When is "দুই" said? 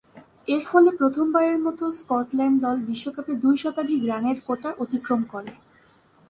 3.43-3.55